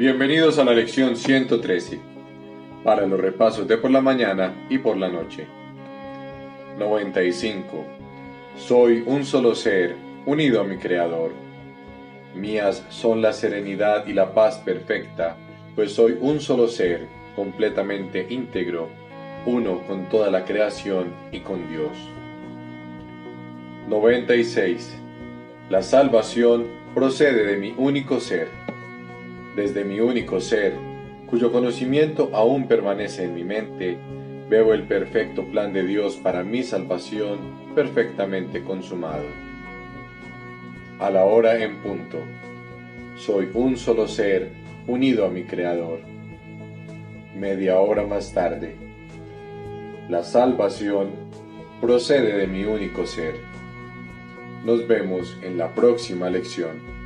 Bienvenidos 0.00 0.58
a 0.58 0.64
la 0.64 0.72
lección 0.72 1.14
113, 1.14 2.00
para 2.82 3.06
los 3.06 3.20
repasos 3.20 3.68
de 3.68 3.76
por 3.76 3.90
la 3.90 4.00
mañana 4.00 4.66
y 4.70 4.78
por 4.78 4.96
la 4.96 5.10
noche. 5.10 5.46
95. 6.78 7.84
Soy 8.56 9.04
un 9.04 9.26
solo 9.26 9.54
ser, 9.54 9.96
unido 10.24 10.62
a 10.62 10.64
mi 10.64 10.78
Creador. 10.78 11.32
Mías 12.34 12.82
son 12.88 13.20
la 13.20 13.34
serenidad 13.34 14.06
y 14.06 14.14
la 14.14 14.32
paz 14.32 14.56
perfecta, 14.64 15.36
pues 15.76 15.92
soy 15.92 16.16
un 16.18 16.40
solo 16.40 16.66
ser, 16.68 17.06
completamente 17.36 18.26
íntegro, 18.30 18.88
uno 19.44 19.86
con 19.86 20.08
toda 20.08 20.30
la 20.30 20.46
creación 20.46 21.12
y 21.30 21.40
con 21.40 21.68
Dios. 21.68 21.92
96. 23.86 24.96
La 25.68 25.82
salvación 25.82 26.68
procede 26.94 27.44
de 27.44 27.58
mi 27.58 27.74
único 27.76 28.18
ser 28.18 28.48
desde 29.56 29.84
mi 29.84 30.00
único 30.00 30.40
ser, 30.40 30.74
cuyo 31.26 31.52
conocimiento 31.52 32.30
aún 32.32 32.66
permanece 32.66 33.24
en 33.24 33.34
mi 33.34 33.44
mente, 33.44 33.98
veo 34.48 34.74
el 34.74 34.82
perfecto 34.84 35.44
plan 35.44 35.72
de 35.72 35.84
Dios 35.84 36.16
para 36.16 36.42
mi 36.42 36.62
salvación 36.62 37.38
perfectamente 37.74 38.62
consumado. 38.62 39.24
A 40.98 41.08
la 41.10 41.24
hora 41.24 41.62
en 41.62 41.76
punto, 41.82 42.18
soy 43.16 43.48
un 43.54 43.76
solo 43.76 44.08
ser 44.08 44.50
unido 44.86 45.24
a 45.24 45.30
mi 45.30 45.44
Creador. 45.44 46.00
Media 47.34 47.78
hora 47.78 48.04
más 48.04 48.34
tarde, 48.34 48.74
la 50.08 50.24
salvación 50.24 51.10
procede 51.80 52.36
de 52.36 52.46
mi 52.46 52.64
único 52.64 53.06
ser. 53.06 53.34
Nos 54.64 54.86
vemos 54.86 55.38
en 55.42 55.56
la 55.56 55.74
próxima 55.74 56.28
lección. 56.28 56.99